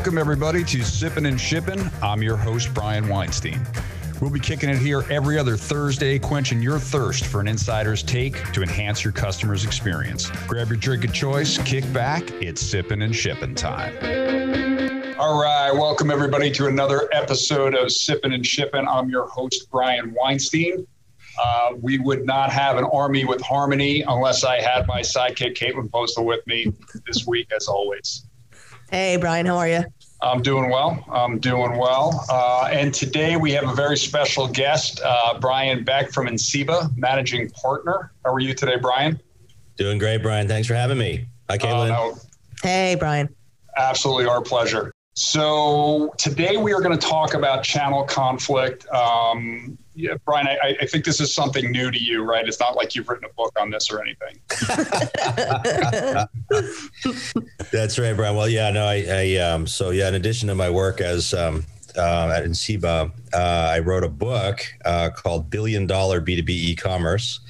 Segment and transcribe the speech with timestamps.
[0.00, 1.90] Welcome, everybody, to Sippin' and Shippin'.
[2.02, 3.60] I'm your host, Brian Weinstein.
[4.18, 8.50] We'll be kicking it here every other Thursday, quenching your thirst for an insider's take
[8.52, 10.30] to enhance your customer's experience.
[10.48, 12.22] Grab your drink of choice, kick back.
[12.40, 13.94] It's Sippin' and Shippin' time.
[15.18, 18.88] All right, welcome everybody to another episode of Sippin' and Shippin'.
[18.88, 20.86] I'm your host, Brian Weinstein.
[21.38, 25.92] Uh, we would not have an army with harmony unless I had my sidekick, Caitlin
[25.92, 26.72] Postal, with me
[27.06, 28.24] this week, as always.
[28.90, 29.84] Hey, Brian, how are you?
[30.20, 31.04] I'm doing well.
[31.12, 32.24] I'm doing well.
[32.28, 37.50] Uh, and today we have a very special guest, uh, Brian Beck from Enceiba, managing
[37.50, 38.12] partner.
[38.24, 39.20] How are you today, Brian?
[39.76, 40.48] Doing great, Brian.
[40.48, 41.26] Thanks for having me.
[41.48, 41.88] Hi, Caitlin.
[41.88, 42.18] no,
[42.64, 43.28] hey, Brian.
[43.76, 44.92] Absolutely our pleasure.
[45.14, 48.88] So today we are going to talk about channel conflict.
[48.90, 52.46] Um, yeah, Brian, I, I, think this is something new to you, right?
[52.46, 54.38] It's not like you've written a book on this or anything.
[57.72, 58.36] That's right, Brian.
[58.36, 61.66] Well, yeah, no, I, I um, so yeah, in addition to my work as um,
[61.96, 67.40] uh, at Enceiba, uh, I wrote a book uh, called Billion Dollar B2B E-commerce.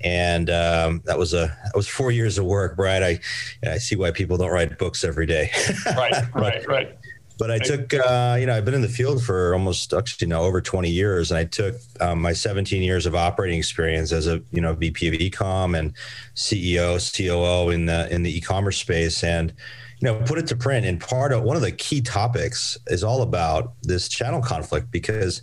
[0.00, 3.02] And um, that was a that was four years of work, Brian.
[3.02, 3.20] I
[3.68, 5.50] I see why people don't write books every day.
[5.86, 6.98] right, right, right.
[7.38, 10.42] But I took, uh, you know, I've been in the field for almost actually now
[10.42, 14.42] over 20 years, and I took um, my 17 years of operating experience as a,
[14.50, 15.94] you know, VP of ecom and
[16.34, 19.54] CEO, COO in the in the e-commerce space, and
[20.00, 20.84] you know, put it to print.
[20.84, 25.42] And part of one of the key topics is all about this channel conflict because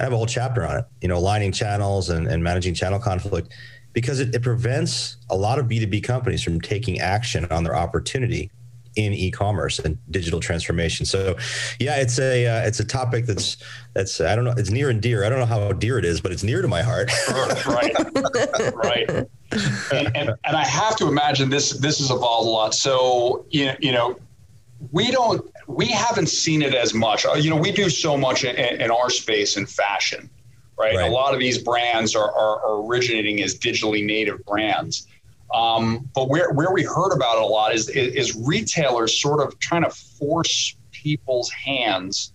[0.00, 0.84] I have a whole chapter on it.
[1.00, 3.54] You know, aligning channels and, and managing channel conflict
[3.96, 8.50] because it, it prevents a lot of B2B companies from taking action on their opportunity
[8.94, 11.06] in e-commerce and digital transformation.
[11.06, 11.34] So,
[11.80, 13.56] yeah, it's a uh, it's a topic that's
[13.94, 15.24] that's I don't know it's near and dear.
[15.24, 17.10] I don't know how dear it is, but it's near to my heart.
[17.66, 17.94] right,
[18.74, 19.08] right.
[19.10, 22.74] And, and, and I have to imagine this this has evolved a lot.
[22.74, 24.16] So you know, you know
[24.92, 27.24] we don't we haven't seen it as much.
[27.24, 30.28] You know, we do so much in, in our space in fashion.
[30.78, 30.96] Right?
[30.96, 31.10] right?
[31.10, 35.06] A lot of these brands are, are, are originating as digitally native brands.
[35.54, 39.58] Um, but where, where we heard about it a lot is, is, retailers sort of
[39.58, 42.32] trying to force people's hands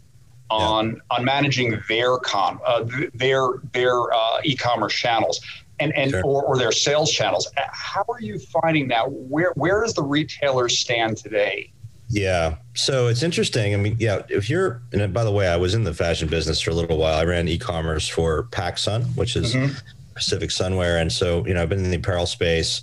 [0.49, 1.15] on yeah.
[1.17, 3.41] on managing their con uh, their
[3.73, 5.39] their uh, e-commerce channels
[5.79, 6.23] and and sure.
[6.23, 7.49] or, or their sales channels.
[7.55, 9.11] How are you finding that?
[9.11, 11.71] Where where does the retailer stand today?
[12.11, 12.55] Yeah.
[12.73, 13.73] So it's interesting.
[13.73, 16.59] I mean, yeah, if you're, and by the way, I was in the fashion business
[16.59, 17.17] for a little while.
[17.17, 19.73] I ran e-commerce for PacSun, which is mm-hmm.
[20.13, 20.99] Pacific Sunwear.
[21.01, 22.81] And so, you know, I've been in the apparel space.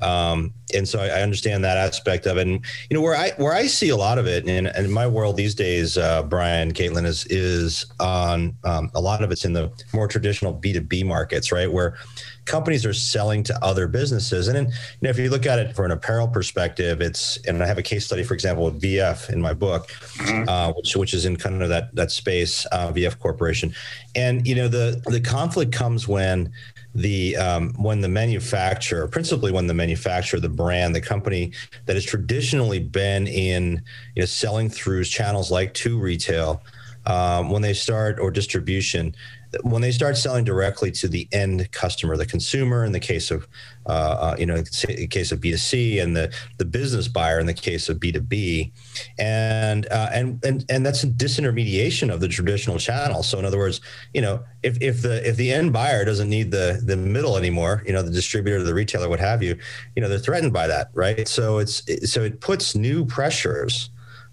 [0.00, 2.46] Um, and so I, I, understand that aspect of it.
[2.46, 5.06] And, you know, where I, where I see a lot of it in, in my
[5.06, 9.54] world these days, uh, Brian, Caitlin is, is on, um, a lot of it's in
[9.54, 11.72] the more traditional B2B markets, right?
[11.72, 11.96] Where
[12.44, 14.48] companies are selling to other businesses.
[14.48, 17.62] And then, you know, if you look at it from an apparel perspective, it's, and
[17.62, 20.48] I have a case study, for example, with VF in my book, mm-hmm.
[20.48, 23.74] uh, which, which is in kind of that, that space, uh, VF Corporation.
[24.14, 26.52] And, you know, the, the conflict comes when,
[26.96, 31.52] the um, when the manufacturer, principally when the manufacturer, the brand, the company
[31.84, 33.82] that has traditionally been in
[34.14, 36.62] you know, selling through channels like to retail,
[37.06, 39.14] um, when they start or distribution,
[39.62, 43.46] when they start selling directly to the end customer, the consumer, in the case of,
[43.86, 43.90] uh,
[44.32, 44.64] uh, you know, in
[45.08, 48.72] case of B2C, and the the business buyer in the case of B2B,
[49.18, 53.22] and uh, and and and that's a disintermediation of the traditional channel.
[53.22, 53.80] So in other words,
[54.14, 57.82] you know, if if the if the end buyer doesn't need the the middle anymore,
[57.86, 59.56] you know, the distributor, or the retailer, what have you,
[59.94, 61.26] you know, they're threatened by that, right?
[61.28, 63.90] So it's so it puts new pressures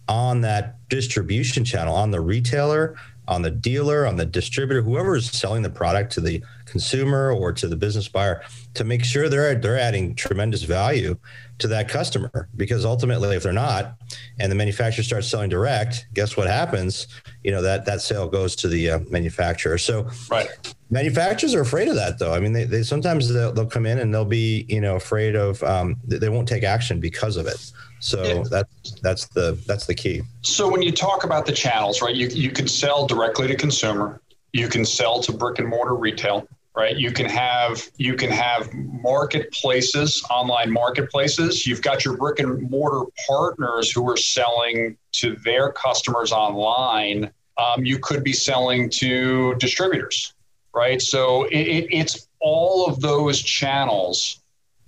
[0.08, 2.96] on that distribution channel on the retailer
[3.28, 7.54] on the dealer, on the distributor, whoever is selling the product to the consumer or
[7.54, 11.18] to the business buyer, to make sure they're they're adding tremendous value
[11.60, 12.50] to that customer.
[12.56, 13.96] Because ultimately, if they're not,
[14.40, 17.08] and the manufacturer starts selling direct, guess what happens?
[17.44, 19.78] You know that that sale goes to the uh, manufacturer.
[19.78, 20.48] So, right.
[20.90, 22.34] Manufacturers are afraid of that, though.
[22.34, 25.36] I mean, they, they sometimes they'll, they'll come in and they'll be, you know, afraid
[25.36, 27.72] of um, they won't take action because of it.
[28.00, 28.44] So yeah.
[28.50, 30.24] that's that's the that's the key.
[30.42, 32.14] So when you talk about the channels, right?
[32.14, 34.22] You you can sell directly to consumer.
[34.52, 36.98] You can sell to brick and mortar retail, right?
[36.98, 41.66] You can have you can have marketplaces, online marketplaces.
[41.66, 47.32] You've got your brick and mortar partners who are selling to their customers online.
[47.58, 50.33] Um, you could be selling to distributors,
[50.74, 51.02] right?
[51.02, 54.42] So it, it, it's all of those channels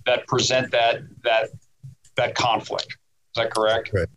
[0.04, 1.50] that present that that
[2.16, 2.88] that conflict.
[2.88, 3.90] Is that correct?
[3.92, 4.08] Right.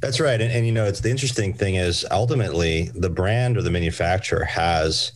[0.00, 0.40] That's right.
[0.40, 4.44] And, and you know, it's the interesting thing is ultimately the brand or the manufacturer
[4.44, 5.12] has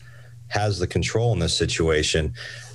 [0.48, 2.32] has the control in this situation.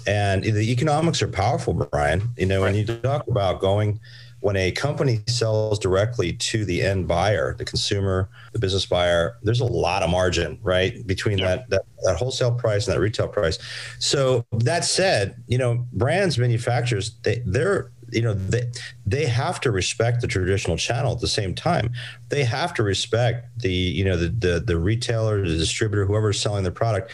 [0.07, 2.29] And the economics are powerful, Brian.
[2.37, 2.73] You know, right.
[2.73, 3.99] when you talk about going
[4.41, 9.59] when a company sells directly to the end buyer, the consumer, the business buyer, there's
[9.59, 11.47] a lot of margin, right, between yeah.
[11.47, 13.59] that, that that wholesale price and that retail price.
[13.99, 18.63] So that said, you know, brands, manufacturers, they they're you know they
[19.05, 21.93] they have to respect the traditional channel at the same time
[22.29, 26.63] they have to respect the you know the the, the retailer the distributor whoever's selling
[26.63, 27.13] the product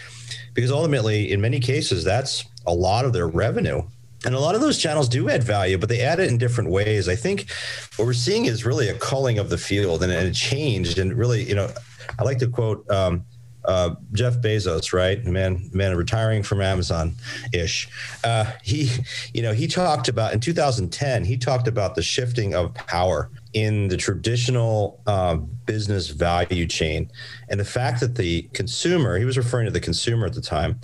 [0.56, 3.82] because ultimately in many cases that's a lot of their revenue
[4.26, 6.70] and a lot of those channels do add value, but they add it in different
[6.70, 7.08] ways.
[7.08, 7.52] I think
[7.98, 10.98] what we're seeing is really a culling of the field and, it changed.
[10.98, 11.70] And really, you know,
[12.18, 13.26] I like to quote um,
[13.66, 15.24] uh, Jeff Bezos, right?
[15.24, 17.14] Man, man, retiring from Amazon
[17.54, 17.88] ish.
[18.24, 18.90] Uh, he,
[19.34, 23.88] you know, he talked about in 2010, he talked about the shifting of power in
[23.88, 27.12] the traditional uh, business value chain
[27.50, 30.80] and the fact that the consumer, he was referring to the consumer at the time,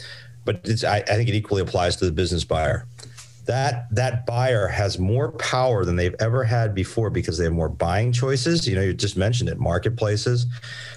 [0.46, 2.86] but I, I think it equally applies to the business buyer
[3.46, 7.70] that that buyer has more power than they've ever had before because they have more
[7.70, 8.68] buying choices.
[8.68, 10.46] You know you just mentioned it marketplaces.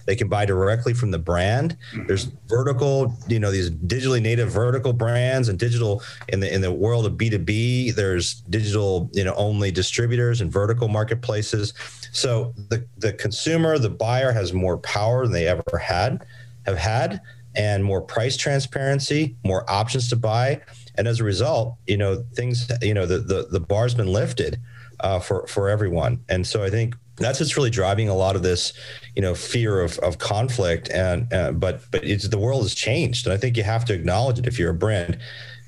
[0.06, 1.76] They can buy directly from the brand.
[1.92, 2.06] Mm-hmm.
[2.06, 6.72] there's vertical you know these digitally native vertical brands and digital in the in the
[6.72, 11.74] world of b2b there's digital you know only distributors and vertical marketplaces.
[12.12, 16.24] So the the consumer the buyer has more power than they ever had
[16.64, 17.20] have had
[17.56, 20.60] and more price transparency more options to buy
[20.98, 24.60] and as a result, you know, things, you know, the the, the bar's been lifted
[25.00, 26.24] uh, for for everyone.
[26.28, 28.72] And so I think that's what's really driving a lot of this,
[29.14, 30.90] you know, fear of, of conflict.
[30.90, 33.94] And uh, but but it's the world has changed, and I think you have to
[33.94, 35.18] acknowledge it if you're a brand.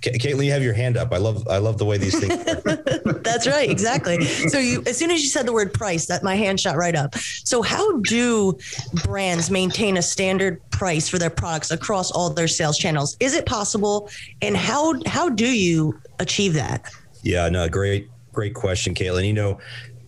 [0.02, 1.12] Caitlin, you have your hand up.
[1.12, 2.44] I love I love the way these things.
[3.22, 4.24] That's right, exactly.
[4.24, 6.94] So you, as soon as you said the word price, that my hand shot right
[6.94, 7.14] up.
[7.16, 8.56] So how do
[9.04, 13.16] brands maintain a standard price for their products across all their sales channels?
[13.20, 14.08] Is it possible,
[14.40, 16.90] and how how do you achieve that?
[17.22, 19.26] Yeah, no, great great question, Caitlin.
[19.26, 19.58] You know,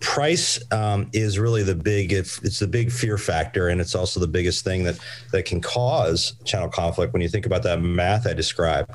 [0.00, 4.26] price um, is really the big it's the big fear factor and it's also the
[4.26, 4.98] biggest thing that
[5.30, 8.90] that can cause channel conflict when you think about that math i described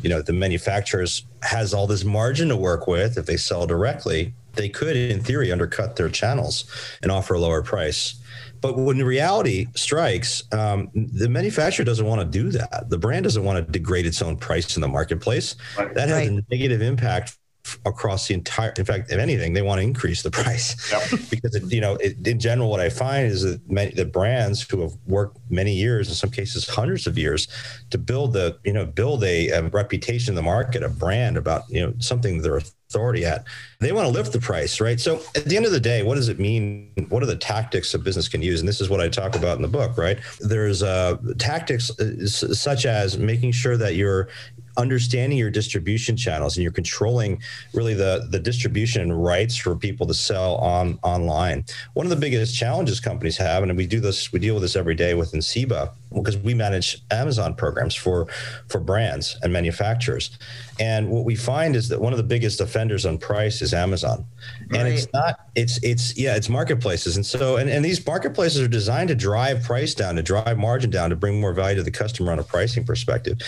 [0.00, 4.32] you know the manufacturers has all this margin to work with if they sell directly
[4.54, 6.64] they could in theory undercut their channels
[7.02, 8.18] and offer a lower price
[8.62, 12.86] but when reality strikes, um, the manufacturer doesn't want to do that.
[12.88, 15.56] The brand doesn't want to degrade its own price in the marketplace.
[15.78, 15.94] Right.
[15.94, 16.38] That has right.
[16.38, 17.36] a negative impact
[17.84, 20.92] across the entire in fact if anything they want to increase the price.
[20.92, 21.20] Yep.
[21.30, 24.62] because it, you know it, in general what i find is that many the brands
[24.68, 27.48] who have worked many years in some cases hundreds of years
[27.90, 31.62] to build the you know build a, a reputation in the market a brand about
[31.68, 33.44] you know something they're authority at
[33.80, 35.00] they want to lift the price right?
[35.00, 36.92] So at the end of the day what does it mean?
[37.08, 38.60] What are the tactics a business can use?
[38.60, 40.18] And this is what i talk about in the book right?
[40.40, 44.28] There's uh, tactics uh, such as making sure that you're
[44.76, 47.40] understanding your distribution channels and you're controlling
[47.72, 51.64] really the the distribution rights for people to sell on online.
[51.94, 54.76] One of the biggest challenges companies have, and we do this, we deal with this
[54.76, 55.90] every day with Enceiba
[56.22, 58.26] because we manage Amazon programs for
[58.68, 60.30] for brands and manufacturers.
[60.78, 64.26] And what we find is that one of the biggest offenders on price is Amazon.
[64.68, 64.80] Right.
[64.80, 67.16] And it's not, it's, it's, yeah, it's marketplaces.
[67.16, 70.90] And so, and, and these marketplaces are designed to drive price down, to drive margin
[70.90, 73.38] down, to bring more value to the customer on a pricing perspective.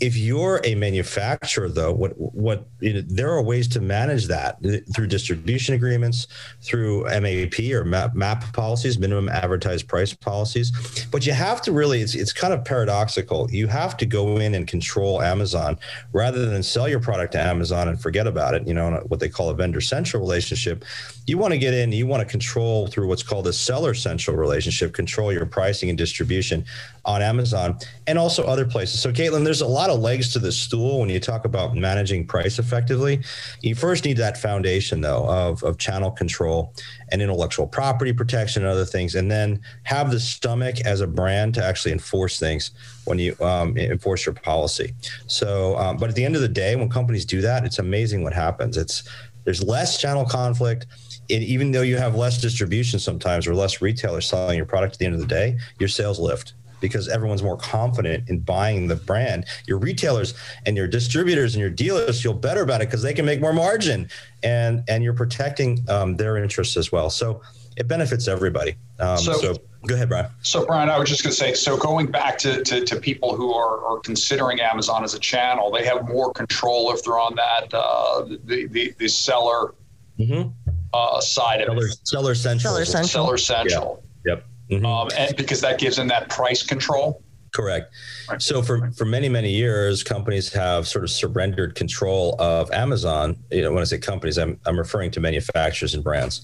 [0.00, 4.58] If you're a manufacturer, though, what, what, you know, there are ways to manage that
[4.94, 6.28] through distribution agreements,
[6.62, 11.06] through MAP or MAP, MAP policies, minimum advertised price policies.
[11.10, 13.50] But you have to really, it's, it's kind of paradoxical.
[13.50, 15.78] You have to go in and control Amazon
[16.12, 19.28] rather than sell your product to Amazon and forget about it, you know, what they
[19.28, 20.84] call a vendor central relationship,
[21.28, 24.36] you want to get in, you want to control through what's called a seller central
[24.36, 26.64] relationship, control your pricing and distribution
[27.04, 29.00] on Amazon and also other places.
[29.00, 32.26] So, Caitlin, there's a lot of legs to the stool when you talk about managing
[32.26, 33.20] price effectively.
[33.60, 36.74] You first need that foundation, though, of, of channel control
[37.10, 41.54] and intellectual property protection and other things, and then have the stomach as a brand
[41.54, 42.70] to actually enforce things
[43.04, 44.94] when you um, enforce your policy.
[45.26, 48.22] So, um, but at the end of the day, when companies do that, it's amazing
[48.22, 48.76] what happens.
[48.76, 49.02] It's
[49.44, 50.86] there's less channel conflict.
[51.30, 54.98] And even though you have less distribution sometimes or less retailers selling your product at
[54.98, 58.96] the end of the day, your sales lift because everyone's more confident in buying the
[58.96, 59.44] brand.
[59.66, 60.34] Your retailers
[60.66, 63.52] and your distributors and your dealers feel better about it because they can make more
[63.52, 64.08] margin,
[64.42, 67.10] and and you're protecting um, their interests as well.
[67.10, 67.42] So
[67.76, 68.76] it benefits everybody.
[68.98, 69.56] Um, so, so,
[69.86, 70.26] go ahead, Brian.
[70.42, 73.36] So Brian, I was just going to say, so going back to, to, to people
[73.36, 77.36] who are, are, considering Amazon as a channel, they have more control if they're on
[77.36, 79.74] that uh, the, the the seller
[80.18, 80.48] mm-hmm.
[80.92, 82.06] Uh, side seller, of it.
[82.06, 82.72] Seller central.
[82.72, 83.08] Seller central.
[83.08, 84.02] Seller central.
[84.24, 84.34] Yeah.
[84.34, 84.46] Yep.
[84.70, 84.86] Mm-hmm.
[84.86, 87.22] Um, and because that gives them that price control.
[87.54, 87.92] Correct.
[88.38, 93.36] So for for many many years, companies have sort of surrendered control of Amazon.
[93.50, 96.42] You know, when I say companies, I'm I'm referring to manufacturers and brands.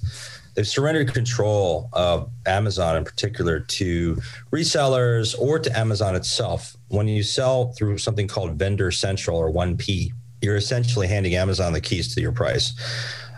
[0.54, 4.16] They've surrendered control of Amazon in particular to
[4.52, 6.76] resellers or to Amazon itself.
[6.88, 11.80] When you sell through something called Vendor Central or 1P, you're essentially handing Amazon the
[11.80, 12.72] keys to your price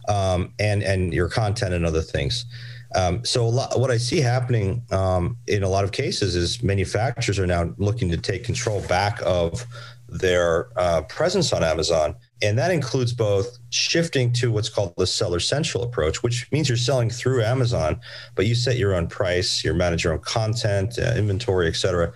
[0.08, 2.46] um, and and your content and other things.
[2.94, 7.38] Um, so lot, what I see happening um, in a lot of cases is manufacturers
[7.38, 9.66] are now looking to take control back of
[10.08, 15.40] their uh, presence on Amazon, and that includes both shifting to what's called the seller
[15.40, 18.00] central approach, which means you're selling through Amazon,
[18.36, 22.12] but you set your own price, you manage your own content, uh, inventory, et cetera,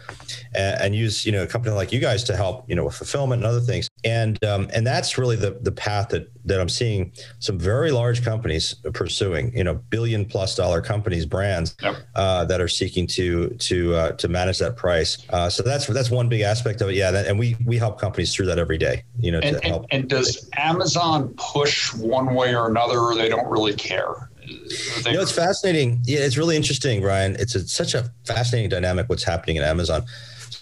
[0.54, 2.94] and, and, use you know a company like you guys to help you know with
[2.94, 3.89] fulfillment and other things.
[4.04, 8.24] And um, and that's really the the path that that I'm seeing some very large
[8.24, 9.56] companies pursuing.
[9.56, 11.96] You know, billion plus dollar companies, brands yep.
[12.14, 15.18] uh, that are seeking to to uh, to manage that price.
[15.30, 16.96] Uh, so that's that's one big aspect of it.
[16.96, 19.04] Yeah, that, and we we help companies through that every day.
[19.18, 19.86] You know, and, to help.
[19.90, 24.30] And, and does Amazon push one way or another, or they don't really care?
[24.46, 26.02] You know, it's fascinating.
[26.04, 27.36] Yeah, it's really interesting, Brian.
[27.38, 30.04] It's a, such a fascinating dynamic what's happening in Amazon.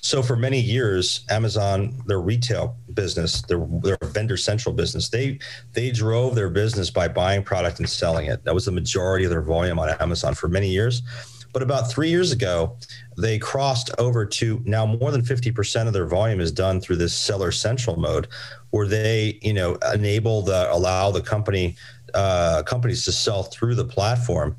[0.01, 5.39] So for many years, Amazon, their retail business, their their vendor central business, they
[5.73, 8.45] they drove their business by buying product and selling it.
[8.45, 11.03] That was the majority of their volume on Amazon for many years.
[11.53, 12.77] But about three years ago,
[13.17, 17.15] they crossed over to now more than 50% of their volume is done through this
[17.15, 18.29] seller central mode,
[18.71, 21.77] where they, you know, enable the allow the company
[22.15, 24.57] uh, companies to sell through the platform.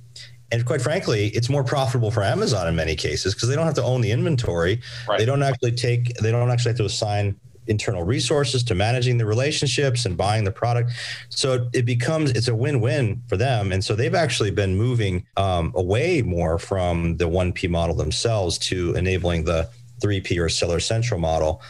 [0.51, 3.75] And quite frankly, it's more profitable for Amazon in many cases because they don't have
[3.75, 4.81] to own the inventory.
[5.07, 5.19] Right.
[5.19, 6.15] They don't actually take.
[6.15, 10.51] They don't actually have to assign internal resources to managing the relationships and buying the
[10.51, 10.91] product.
[11.29, 15.71] So it becomes it's a win-win for them, and so they've actually been moving um,
[15.75, 19.69] away more from the one P model themselves to enabling the
[20.01, 21.61] three P or Seller Central model.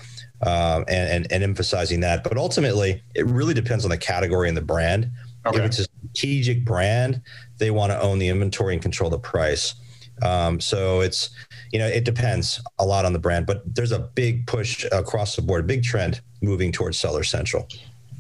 [0.42, 4.56] Um, and, and, and emphasizing that, but ultimately, it really depends on the category and
[4.56, 5.12] the brand.
[5.46, 5.60] Okay.
[5.60, 7.22] If it's a strategic brand,
[7.58, 9.76] they want to own the inventory and control the price.
[10.22, 11.30] Um, so it's
[11.72, 15.36] you know, it depends a lot on the brand, but there's a big push across
[15.36, 17.68] the board, big trend moving towards seller central.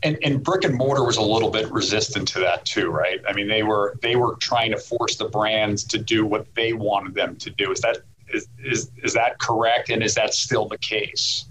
[0.03, 3.19] And, and brick and mortar was a little bit resistant to that too, right?
[3.27, 6.73] I mean, they were they were trying to force the brands to do what they
[6.73, 7.71] wanted them to do.
[7.71, 7.97] Is that
[8.33, 9.89] is is, is that correct?
[9.89, 11.48] And is that still the case?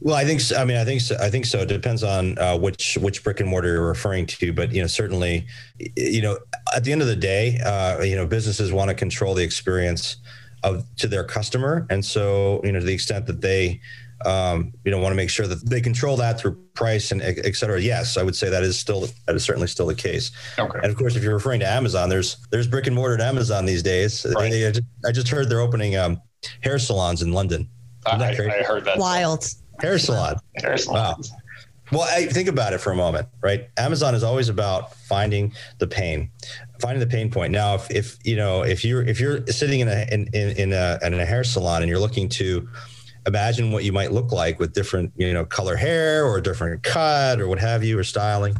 [0.00, 0.56] Well, I think so.
[0.56, 1.16] I mean, I think so.
[1.20, 1.60] I think so.
[1.60, 4.86] It depends on uh, which which brick and mortar you're referring to, but you know,
[4.86, 5.46] certainly,
[5.96, 6.38] you know,
[6.74, 10.16] at the end of the day, uh, you know, businesses want to control the experience
[10.62, 13.80] of to their customer, and so you know to the extent that they
[14.24, 17.54] um, you know want to make sure that they control that through price and et
[17.54, 17.80] cetera.
[17.80, 20.30] Yes, I would say that is still that is certainly still the case.
[20.58, 20.78] Okay.
[20.82, 23.66] And of course, if you're referring to Amazon, there's there's brick and mortar at Amazon
[23.66, 24.26] these days.
[24.34, 24.52] Right.
[24.52, 26.20] I, just, I just heard they're opening um,
[26.60, 27.68] hair salons in London.
[28.06, 28.98] I, I, heard that.
[28.98, 29.46] Wild.
[29.80, 30.36] Hair salon.
[30.56, 31.16] Hair salon.
[31.16, 31.16] Wow.
[31.92, 33.68] Well, I, think about it for a moment, right?
[33.76, 36.30] Amazon is always about finding the pain,
[36.80, 37.52] finding the pain point.
[37.52, 40.72] Now, if, if you know, if you're if you're sitting in a in, in, in
[40.72, 42.68] a in a hair salon and you're looking to
[43.26, 46.82] imagine what you might look like with different you know color hair or a different
[46.84, 48.56] cut or what have you or styling,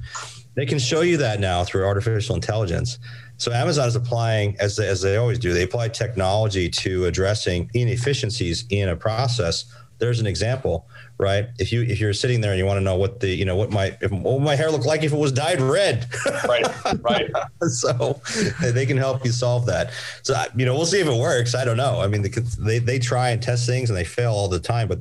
[0.54, 2.98] they can show you that now through artificial intelligence.
[3.40, 7.70] So Amazon is applying, as they, as they always do, they apply technology to addressing
[7.74, 9.64] inefficiencies in a process.
[9.98, 10.86] There's an example
[11.20, 11.50] right?
[11.58, 13.54] If you if you're sitting there and you want to know what the you know
[13.54, 16.08] what my if, what my hair look like if it was dyed red,
[16.48, 16.66] right,
[17.02, 17.30] right.
[17.68, 18.20] so
[18.62, 19.92] they can help you solve that.
[20.22, 21.54] So you know we'll see if it works.
[21.54, 22.00] I don't know.
[22.00, 22.22] I mean
[22.58, 25.00] they they try and test things and they fail all the time, but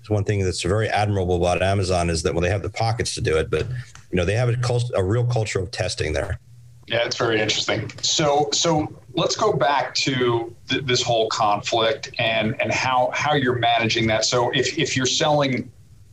[0.00, 3.14] it's one thing that's very admirable about Amazon is that when they have the pockets
[3.14, 3.68] to do it, but
[4.10, 6.40] you know they have a, cult, a real culture of testing there.
[6.86, 7.90] Yeah, it's very interesting.
[8.02, 13.58] So, so let's go back to th- this whole conflict and and how how you're
[13.58, 14.24] managing that.
[14.24, 15.70] So, if if you're selling,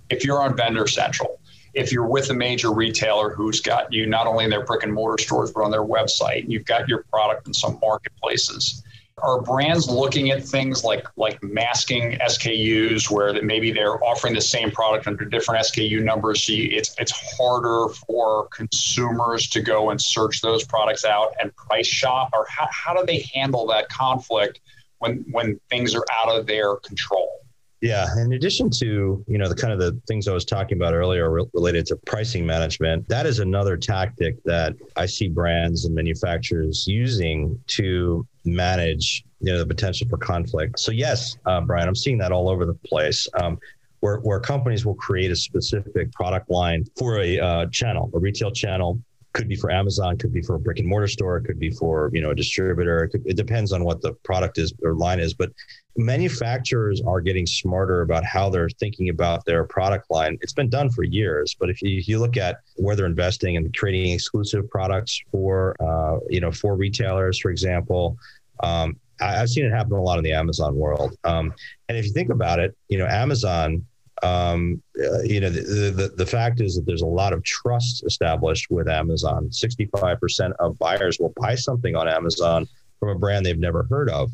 [0.09, 1.39] if you're on Vendor Central,
[1.73, 4.93] if you're with a major retailer who's got you not only in their brick and
[4.93, 8.83] mortar stores but on their website, and you've got your product in some marketplaces,
[9.21, 14.41] are brands looking at things like like masking SKUs where that maybe they're offering the
[14.41, 20.01] same product under different SKU numbers so it's it's harder for consumers to go and
[20.01, 24.61] search those products out and price shop or how, how do they handle that conflict
[24.99, 27.39] when when things are out of their control
[27.81, 28.07] yeah.
[28.17, 31.31] In addition to, you know, the kind of the things I was talking about earlier
[31.31, 36.85] re- related to pricing management, that is another tactic that I see brands and manufacturers
[36.88, 40.79] using to manage, you know, the potential for conflict.
[40.79, 43.27] So yes, uh, Brian, I'm seeing that all over the place.
[43.39, 43.60] Um,
[44.01, 48.51] where, where companies will create a specific product line for a uh, channel, a retail
[48.51, 49.01] channel,
[49.33, 52.09] could be for Amazon, could be for a brick and mortar store, could be for
[52.13, 53.03] you know a distributor.
[53.03, 55.33] It, could, it, depends on what the product is or line is.
[55.33, 55.51] But
[55.95, 60.38] manufacturers are getting smarter about how they're thinking about their product line.
[60.41, 63.57] It's been done for years, but if you, if you look at where they're investing
[63.57, 68.17] and creating exclusive products for uh, you know for retailers, for example.
[68.62, 71.17] Um, I've seen it happen a lot in the Amazon world.
[71.25, 71.53] Um,
[71.89, 73.86] and if you think about it, you know, Amazon
[74.23, 78.05] um, uh, you know, the, the, the fact is that there's a lot of trust
[78.05, 79.49] established with Amazon.
[79.49, 82.67] 65% of buyers will buy something on Amazon
[82.99, 84.31] from a brand they've never heard of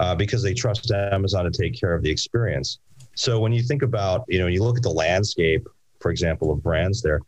[0.00, 2.78] uh, because they trust Amazon to take care of the experience.
[3.14, 5.66] So when you think about, you know, you look at the landscape,
[6.00, 7.20] for example, of brands there,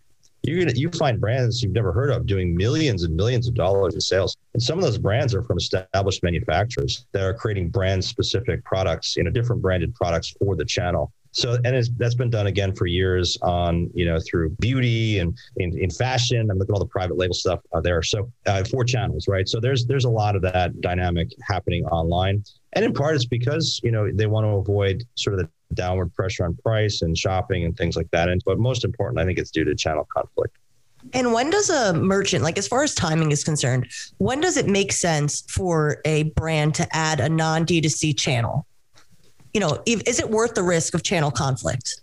[0.46, 4.00] gonna you find brands you've never heard of doing millions and millions of dollars in
[4.00, 4.36] sales.
[4.54, 9.16] And some of those brands are from established manufacturers that are creating brand specific products,
[9.16, 11.12] you know, different branded products for the channel.
[11.32, 15.78] So, and that's been done again for years on, you know, through beauty and in,
[15.78, 16.50] in fashion.
[16.50, 18.02] I'm looking at all the private label stuff uh, there.
[18.02, 19.48] So, uh, four channels, right?
[19.48, 22.42] So there's there's a lot of that dynamic happening online,
[22.72, 26.14] and in part it's because you know they want to avoid sort of the downward
[26.14, 28.28] pressure on price and shopping and things like that.
[28.28, 30.56] And but most important, I think it's due to channel conflict.
[31.12, 33.86] And when does a merchant, like as far as timing is concerned,
[34.18, 38.66] when does it make sense for a brand to add a non D2C channel?
[39.52, 42.00] You know, is it worth the risk of channel conflict?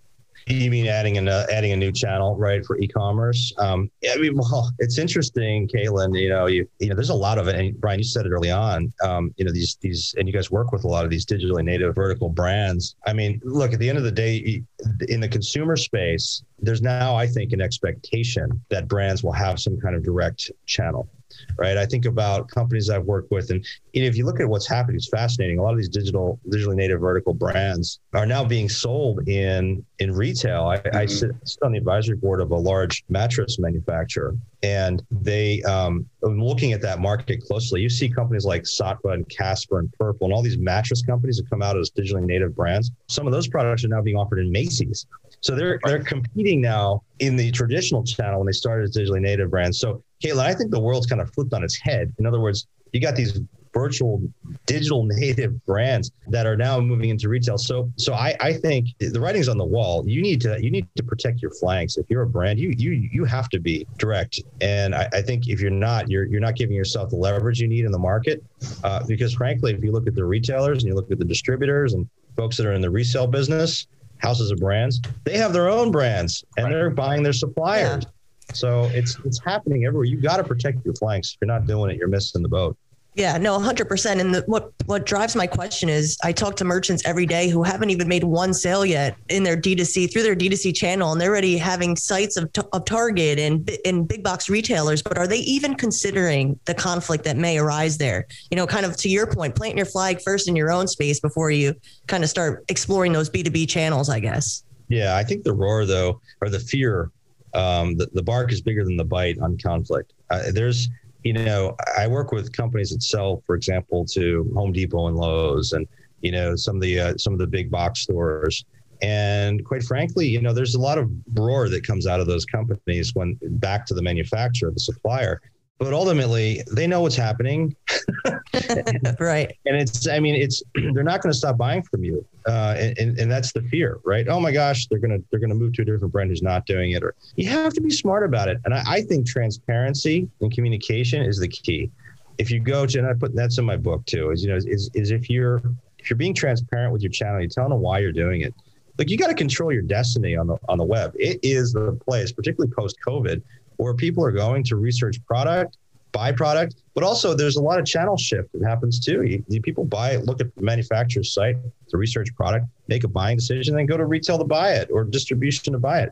[0.47, 3.51] You mean adding a adding a new channel, right, for e-commerce?
[3.57, 6.19] Um, I mean, well, it's interesting, Caitlin.
[6.19, 7.55] You know, you you know, there's a lot of it.
[7.55, 8.93] And Brian, you said it early on.
[9.03, 11.63] Um, you know, these these, and you guys work with a lot of these digitally
[11.63, 12.95] native vertical brands.
[13.07, 14.61] I mean, look, at the end of the day,
[15.07, 19.79] in the consumer space, there's now, I think, an expectation that brands will have some
[19.79, 21.09] kind of direct channel
[21.57, 21.77] right?
[21.77, 25.09] I think about companies I've worked with, and if you look at what's happening, it's
[25.09, 25.59] fascinating.
[25.59, 30.11] A lot of these digital, digitally native vertical brands are now being sold in in
[30.11, 30.65] retail.
[30.65, 30.97] I, mm-hmm.
[30.97, 36.07] I sit, sit, on the advisory board of a large mattress manufacturer, and they, um,
[36.21, 37.81] looking at that market closely.
[37.81, 41.49] You see companies like Saatva and Casper and Purple, and all these mattress companies that
[41.49, 42.91] come out as digitally native brands.
[43.07, 45.05] Some of those products are now being offered in Macy's.
[45.45, 49.51] So they're they're competing now in the traditional channel when they started as digitally native
[49.51, 49.79] brands.
[49.79, 52.11] So Caitlin, I think the world's kind of flipped on its head.
[52.17, 53.39] In other words, you got these
[53.71, 54.23] virtual
[54.65, 57.59] digital native brands that are now moving into retail.
[57.59, 60.03] So so I, I think the writing's on the wall.
[60.09, 61.98] You need to you need to protect your flanks.
[61.98, 64.41] If you're a brand, you you you have to be direct.
[64.61, 67.67] And I, I think if you're not, you're you're not giving yourself the leverage you
[67.67, 68.43] need in the market.
[68.83, 71.93] Uh, because frankly, if you look at the retailers and you look at the distributors
[71.93, 73.85] and folks that are in the resale business,
[74.17, 76.73] houses of brands, they have their own brands and right.
[76.73, 78.03] they're buying their suppliers.
[78.03, 78.09] Yeah.
[78.53, 80.05] So it's it's happening everywhere.
[80.05, 81.33] You got to protect your flanks.
[81.33, 82.77] If you're not doing it, you're missing the boat.
[83.15, 84.19] Yeah, no, 100%.
[84.19, 87.63] And the, what what drives my question is I talk to merchants every day who
[87.63, 91.31] haven't even made one sale yet in their D2C through their D2C channel and they're
[91.31, 95.75] already having sites of, of Target and and big box retailers, but are they even
[95.75, 98.27] considering the conflict that may arise there?
[98.51, 101.21] You know, kind of to your point, planting your flag first in your own space
[101.21, 101.73] before you
[102.07, 104.63] kind of start exploring those B2B channels, I guess.
[104.89, 107.11] Yeah, I think the roar though or the fear
[107.53, 110.11] um, the, the bark is bigger than the bite on conflict.
[110.29, 110.89] Uh, there's
[111.25, 115.74] you know, I work with companies that sell, for example, to Home Depot and Lowe's,
[115.74, 115.88] and
[116.22, 118.64] you know, some of the uh, some of the big box stores.
[119.01, 122.46] And quite frankly, you know, there's a lot of roar that comes out of those
[122.46, 125.42] companies when back to the manufacturer, the supplier
[125.77, 127.75] but ultimately they know what's happening
[129.20, 129.55] right.
[129.65, 130.61] And it's i mean it's
[130.94, 134.00] they're not going to stop buying from you uh, and, and, and that's the fear
[134.03, 134.27] right?
[134.27, 136.41] Oh my gosh they're going to they're going to move to a different brand who's
[136.41, 138.59] not doing it or you have to be smart about it.
[138.65, 141.91] And I, I think transparency and communication is the key.
[142.37, 144.57] If you go to and i put that's in my book too is you know
[144.57, 145.61] is, is if you're
[146.00, 148.53] if you're being transparent with your channel you're telling them why you're doing it.
[148.98, 151.13] Like you got to control your destiny on the on the web.
[151.15, 153.41] It is the place particularly post covid
[153.77, 155.77] where people are going to research product,
[156.15, 159.23] buy product, but also there's a lot of channel shift that happens too.
[159.23, 161.57] You, you, people buy, look at the manufacturer's site
[161.89, 165.03] to research product, make a buying decision, then go to retail to buy it or
[165.03, 166.09] distribution to buy it.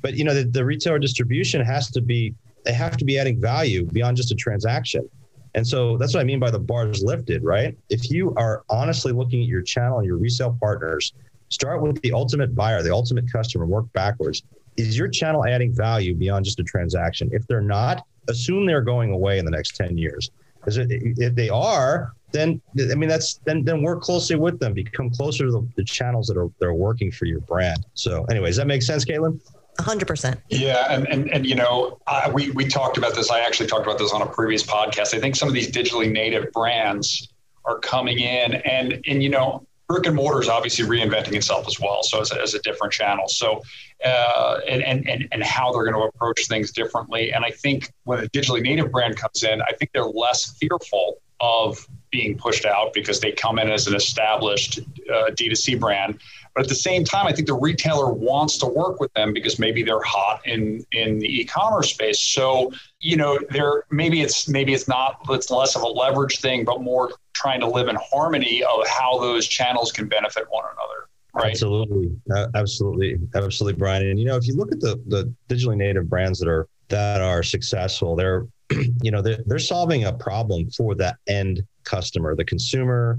[0.00, 3.38] But you know, the, the retailer distribution has to be, they have to be adding
[3.38, 5.08] value beyond just a transaction.
[5.54, 7.76] And so that's what I mean by the bars lifted, right?
[7.90, 11.12] If you are honestly looking at your channel and your resale partners,
[11.50, 14.42] start with the ultimate buyer, the ultimate customer, work backwards
[14.76, 17.28] is your channel adding value beyond just a transaction?
[17.32, 20.30] If they're not, assume they're going away in the next 10 years.
[20.56, 22.60] Because if they are, then
[22.90, 26.26] I mean that's then then work closely with them, become closer to the, the channels
[26.28, 27.84] that are that are working for your brand.
[27.94, 29.40] So, anyways, that makes sense, Caitlin?
[29.80, 30.40] hundred percent.
[30.48, 33.30] Yeah, and and and you know, I, we we talked about this.
[33.30, 35.14] I actually talked about this on a previous podcast.
[35.14, 37.28] I think some of these digitally native brands
[37.64, 41.78] are coming in, and and you know, brick and mortar is obviously reinventing itself as
[41.78, 42.02] well.
[42.02, 43.28] So as a, as a different channel.
[43.28, 43.62] So
[44.04, 47.32] uh, and, and and and how they're going to approach things differently.
[47.32, 51.18] And I think when a digitally native brand comes in, I think they're less fearful
[51.40, 54.80] of being pushed out because they come in as an established
[55.12, 56.18] uh, D2C brand.
[56.54, 59.58] But at the same time, I think the retailer wants to work with them because
[59.58, 62.20] maybe they're hot in in the e-commerce space.
[62.20, 66.64] So you know, there maybe it's maybe it's not it's less of a leverage thing,
[66.64, 71.08] but more trying to live in harmony of how those channels can benefit one another.
[71.34, 71.50] Right.
[71.50, 72.16] Absolutely,
[72.54, 74.06] absolutely, absolutely, Brian.
[74.06, 77.20] And you know, if you look at the the digitally native brands that are that
[77.20, 78.46] are successful, they're
[79.02, 83.18] you know they're, they're solving a problem for that end customer, the consumer,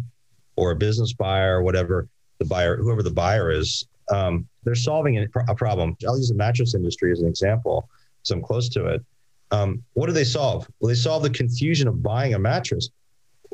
[0.56, 2.08] or a business buyer, or whatever
[2.40, 3.86] the buyer, whoever the buyer is.
[4.12, 5.98] Um, they're solving a, problem.
[6.08, 7.90] I'll use the mattress industry as an example,
[8.24, 9.04] so I'm close to it.
[9.52, 10.68] Um, what do they solve?
[10.80, 12.90] Well, they solve the confusion of buying a mattress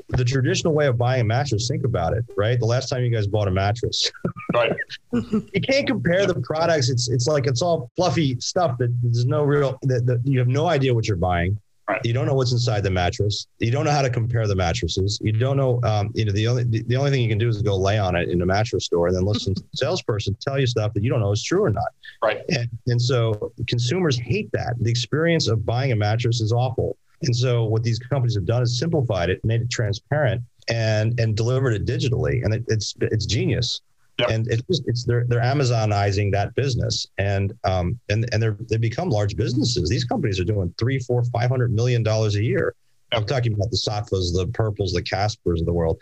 [0.10, 2.60] the traditional way of buying a mattress, think about it, right?
[2.60, 4.12] The last time you guys bought a mattress,
[4.54, 4.74] right?
[5.14, 6.90] you can't compare the products.
[6.90, 10.48] It's it's like it's all fluffy stuff that there's no real that, that you have
[10.48, 11.58] no idea what you're buying.
[11.92, 12.02] Right.
[12.06, 13.48] You don't know what's inside the mattress.
[13.60, 15.20] You don't know how to compare the mattresses.
[15.22, 17.62] You don't know, um, you know, the only the, only thing you can do is
[17.62, 20.58] go lay on it in a mattress store and then listen to the salesperson tell
[20.58, 21.90] you stuff that you don't know is true or not.
[22.24, 22.44] Right.
[22.48, 24.76] And, and so consumers hate that.
[24.80, 26.96] The experience of buying a mattress is awful.
[27.24, 31.36] And so what these companies have done is simplified it, made it transparent, and and
[31.36, 33.82] delivered it digitally, and it, it's it's genius.
[34.22, 34.30] Yep.
[34.30, 39.10] And it's it's they're they're Amazonizing that business, and um and and they're they become
[39.10, 39.90] large businesses.
[39.90, 42.76] These companies are doing three, four, five hundred million dollars a year.
[43.14, 46.00] I'm talking about the Saatvas, the Purples, the Caspers of the world,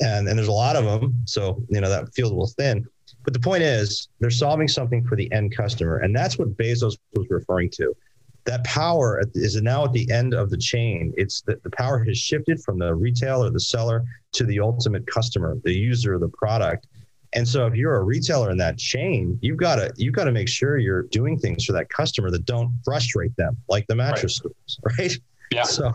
[0.00, 1.14] and and there's a lot of them.
[1.26, 2.86] So you know that field will thin.
[3.24, 6.96] But the point is, they're solving something for the end customer, and that's what Bezos
[7.14, 7.94] was referring to
[8.46, 11.12] that power is now at the end of the chain.
[11.16, 15.58] It's that the power has shifted from the retailer, the seller, to the ultimate customer,
[15.64, 16.86] the user of the product.
[17.36, 20.32] And so, if you're a retailer in that chain, you've got to you've got to
[20.32, 24.42] make sure you're doing things for that customer that don't frustrate them, like the mattress
[24.44, 24.54] right.
[24.66, 25.18] stores, right?
[25.52, 25.62] Yeah.
[25.64, 25.94] So,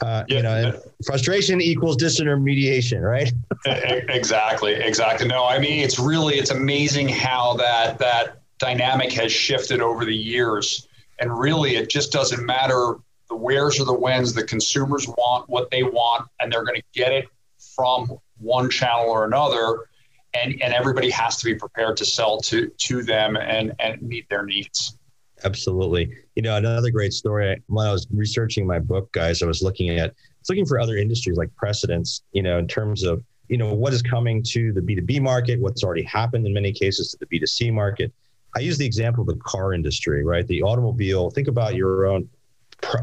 [0.00, 0.36] uh, yeah.
[0.36, 3.32] you know, frustration equals disintermediation, right?
[3.66, 5.28] exactly, exactly.
[5.28, 10.16] No, I mean, it's really it's amazing how that that dynamic has shifted over the
[10.16, 12.96] years and really, it just doesn't matter
[13.28, 14.32] the wheres or the whens.
[14.32, 17.28] The consumers want what they want, and they're going to get it
[17.74, 19.88] from one channel or another.
[20.34, 24.28] And, and everybody has to be prepared to sell to to them and, and meet
[24.28, 24.98] their needs.
[25.44, 26.12] Absolutely.
[26.34, 27.62] You know, another great story.
[27.66, 30.14] When I was researching my book, guys, I was looking at
[30.48, 32.22] looking for other industries like precedents.
[32.32, 35.84] You know, in terms of you know what is coming to the B2B market, what's
[35.84, 38.12] already happened in many cases to the B2C market.
[38.56, 40.46] I use the example of the car industry, right?
[40.46, 41.30] The automobile.
[41.30, 42.28] Think about your own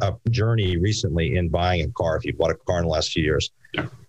[0.01, 2.17] uh, journey recently in buying a car.
[2.17, 3.51] If you bought a car in the last few years,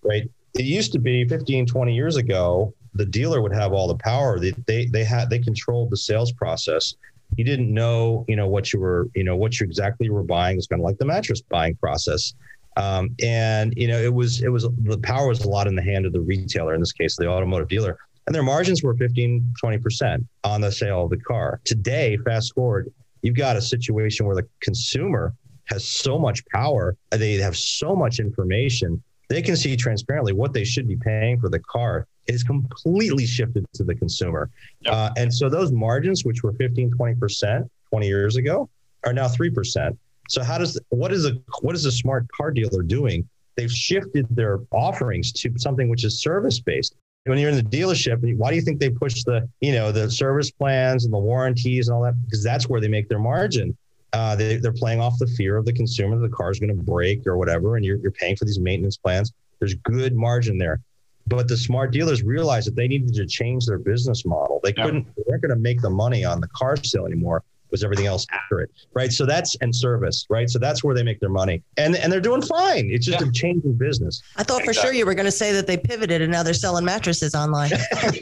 [0.02, 0.28] right?
[0.54, 4.38] It used to be 15, 20 years ago, the dealer would have all the power.
[4.38, 6.94] They, they, they had, they controlled the sales process.
[7.36, 10.56] You didn't know, you know, what you were, you know, what you exactly were buying.
[10.56, 12.34] It's kind of like the mattress buying process.
[12.76, 15.82] Um, and you know, it was, it was the power was a lot in the
[15.82, 16.74] hand of the retailer.
[16.74, 21.04] In this case, the automotive dealer and their margins were 15, 20% on the sale
[21.04, 21.60] of the car.
[21.64, 25.34] Today, fast forward, you've got a situation where the consumer
[25.66, 30.64] has so much power, they have so much information, they can see transparently what they
[30.64, 32.06] should be paying for the car.
[32.28, 34.50] Is completely shifted to the consumer.
[34.80, 34.92] Yep.
[34.92, 38.68] Uh, and so those margins, which were 15, 20% 20 years ago,
[39.04, 39.96] are now 3%.
[40.28, 43.28] So how does what is a what is a smart car dealer doing?
[43.54, 48.20] They've shifted their offerings to something which is service based when you're in the dealership,
[48.36, 51.88] why do you think they push the, you know, the service plans and the warranties
[51.88, 52.14] and all that?
[52.24, 53.76] Because that's where they make their margin.
[54.12, 56.74] Uh, they, they're playing off the fear of the consumer that the car is going
[56.74, 59.32] to break or whatever, and you're, you're paying for these maintenance plans.
[59.58, 60.80] There's good margin there.
[61.28, 64.60] But the smart dealers realized that they needed to change their business model.
[64.62, 67.84] They couldn't, they weren't going to make the money on the car sale anymore was
[67.84, 69.12] everything else accurate, right?
[69.12, 70.48] So that's and service, right?
[70.48, 72.88] So that's where they make their money, and and they're doing fine.
[72.90, 73.28] It's just yeah.
[73.28, 74.22] a changing business.
[74.36, 76.54] I thought for sure you were going to say that they pivoted and now they're
[76.54, 77.70] selling mattresses online.
[77.90, 78.14] that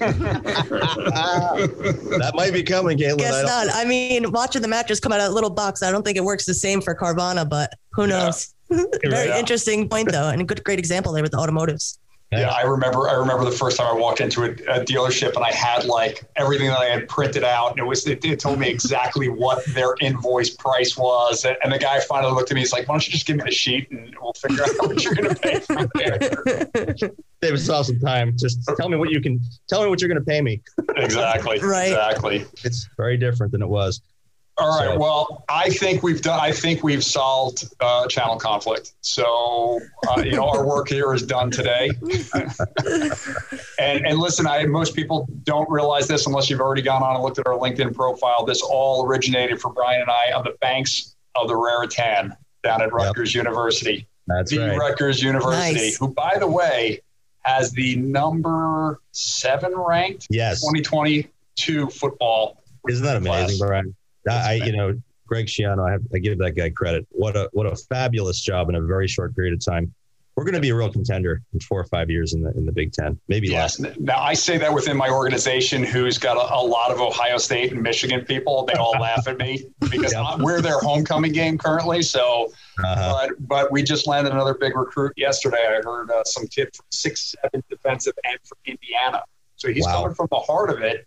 [2.34, 3.18] might be coming, Caitlin.
[3.18, 3.68] Guess I not.
[3.74, 6.24] I mean, watching the mattress come out of a little box, I don't think it
[6.24, 8.54] works the same for Carvana, but who knows?
[8.70, 8.82] Yeah.
[9.04, 9.38] Very yeah.
[9.38, 11.98] interesting point though, and a good great example there with the automotives.
[12.32, 13.08] Yeah, I remember.
[13.08, 16.24] I remember the first time I walked into a, a, dealership and I had like
[16.36, 19.64] everything that I had printed out, and it was it, it told me exactly what
[19.66, 21.44] their invoice price was.
[21.44, 22.60] And, and, the guy finally looked at me.
[22.60, 25.04] He's like, "Why don't you just give me the sheet and we'll figure out what
[25.04, 28.36] you're going to pay from there." David saw some time.
[28.36, 29.40] Just tell me what you can.
[29.68, 30.60] Tell me what you're going to pay me.
[30.96, 31.60] exactly.
[31.60, 31.88] Right.
[31.88, 32.46] Exactly.
[32.64, 34.00] It's very different than it was.
[34.56, 34.94] All right.
[34.94, 36.38] So- well, I think we've done.
[36.40, 38.92] I think we've solved uh, channel conflict.
[39.00, 41.90] So uh, you know, our work here is done today.
[43.78, 47.24] and and listen, I most people don't realize this unless you've already gone on and
[47.24, 48.44] looked at our LinkedIn profile.
[48.44, 52.92] This all originated for Brian and I on the banks of the Raritan down at
[52.92, 54.06] Rutgers University.
[54.26, 54.78] That's the right.
[54.78, 55.98] Rutgers University, Nice.
[55.98, 57.02] who, by the way,
[57.42, 60.60] has the number seven ranked Yes.
[60.62, 62.62] 2022 football.
[62.88, 63.68] Isn't that amazing, class.
[63.68, 63.94] Brian?
[64.28, 67.06] I, I- you know, Greg Schiano, I have I give that guy credit.
[67.10, 69.92] What a what a fabulous job in a very short period of time.
[70.36, 72.66] We're going to be a real contender in four or five years in the in
[72.66, 73.78] the Big Ten, maybe less.
[73.80, 73.96] Yes.
[74.00, 77.72] Now, I say that within my organization, who's got a, a lot of Ohio State
[77.72, 78.64] and Michigan people.
[78.66, 80.36] They all laugh at me because Yeah.
[80.38, 82.02] We're their homecoming game currently.
[82.02, 83.28] So, Uh-huh.
[83.28, 85.64] but but we just landed another big recruit yesterday.
[85.68, 89.22] I heard uh, some kid from six seven defensive end from Indiana.
[89.56, 90.02] So he's Wow.
[90.02, 91.06] coming from the heart of it,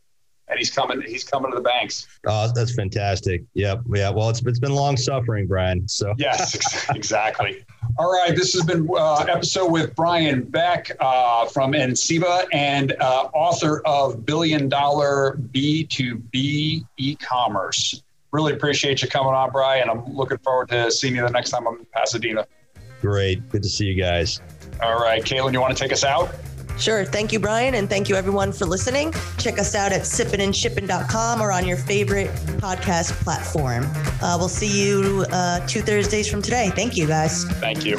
[0.50, 1.02] and he's coming.
[1.02, 2.08] He's coming to the banks.
[2.26, 3.44] Oh, that's fantastic.
[3.54, 3.82] Yep.
[3.94, 4.10] Yeah.
[4.10, 5.88] Well, it's it's been long suffering, Brian.
[5.88, 7.66] So Yes, exactly.
[7.98, 13.30] All right, this has been uh, episode with Brian Beck uh, from Enceiba and uh,
[13.34, 18.04] author of Billion Dollar B2B E-commerce.
[18.32, 19.90] Really appreciate you coming on, Brian.
[19.90, 22.46] I'm looking forward to seeing you the next time I'm in Pasadena.
[23.02, 23.48] great.
[23.50, 24.42] Good to see you guys.
[24.82, 26.30] All right, Caitlin, you want to take us out?
[26.80, 27.06] Sure.
[27.06, 27.76] Thank you, Brian.
[27.76, 29.14] And thank you, everyone, for listening.
[29.38, 33.86] Check us out at sippinandshippin.com or on your favorite podcast platform.
[34.22, 36.72] Uh, we'll see you uh, two Thursdays from today.
[36.76, 37.46] Thank you, guys.
[37.46, 37.98] Thank you.